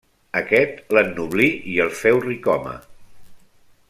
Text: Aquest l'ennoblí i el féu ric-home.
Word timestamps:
Aquest 0.39 0.79
l'ennoblí 0.97 1.49
i 1.75 1.77
el 1.85 1.93
féu 2.01 2.21
ric-home. 2.27 2.77